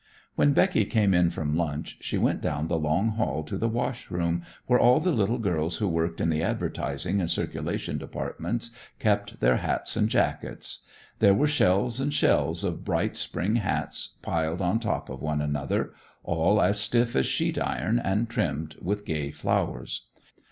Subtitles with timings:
[0.33, 4.09] When Becky came in from lunch she went down the long hall to the wash
[4.09, 9.41] room, where all the little girls who worked in the advertising and circulation departments kept
[9.41, 10.79] their hats and jackets.
[11.19, 15.93] There were shelves and shelves of bright spring hats, piled on top of one another,
[16.23, 20.07] all as stiff as sheet iron and trimmed with gay flowers.